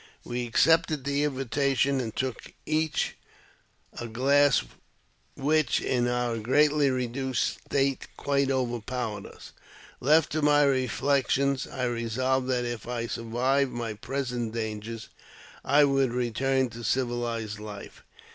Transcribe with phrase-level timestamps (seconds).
[0.23, 3.17] We accepted the invitation, and took each
[3.93, 4.63] a glass,
[5.35, 9.51] which, in our greatly reduced state, quite overpowered us.
[9.99, 15.09] Left to my reflections, I resolved that, if I survived my present dangers,
[15.63, 18.01] I would return to civilized life.